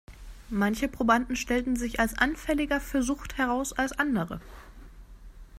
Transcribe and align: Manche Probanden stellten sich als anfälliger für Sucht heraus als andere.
Manche 0.49 0.87
Probanden 0.87 1.35
stellten 1.35 1.75
sich 1.75 1.99
als 1.99 2.17
anfälliger 2.17 2.81
für 2.81 3.03
Sucht 3.03 3.37
heraus 3.37 3.71
als 3.71 3.91
andere. 3.91 4.41